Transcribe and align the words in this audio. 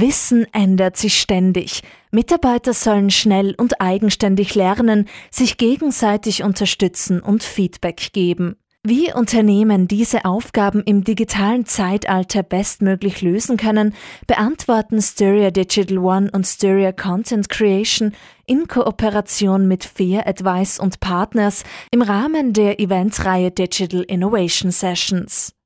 Wissen 0.00 0.46
ändert 0.52 0.96
sich 0.96 1.18
ständig. 1.18 1.82
Mitarbeiter 2.12 2.72
sollen 2.72 3.10
schnell 3.10 3.54
und 3.56 3.80
eigenständig 3.80 4.54
lernen, 4.54 5.08
sich 5.30 5.56
gegenseitig 5.56 6.44
unterstützen 6.44 7.20
und 7.20 7.42
Feedback 7.42 8.12
geben. 8.12 8.56
Wie 8.84 9.12
Unternehmen 9.12 9.88
diese 9.88 10.24
Aufgaben 10.24 10.84
im 10.84 11.02
digitalen 11.02 11.66
Zeitalter 11.66 12.44
bestmöglich 12.44 13.22
lösen 13.22 13.56
können, 13.56 13.92
beantworten 14.28 15.02
Styria 15.02 15.50
Digital 15.50 15.98
One 15.98 16.30
und 16.30 16.46
Styria 16.46 16.92
Content 16.92 17.48
Creation 17.48 18.12
in 18.46 18.68
Kooperation 18.68 19.66
mit 19.66 19.84
Fair 19.84 20.28
Advice 20.28 20.78
und 20.78 21.00
Partners 21.00 21.64
im 21.90 22.02
Rahmen 22.02 22.52
der 22.52 22.78
Eventreihe 22.78 23.50
Digital 23.50 24.02
Innovation 24.02 24.70
Sessions. 24.70 25.57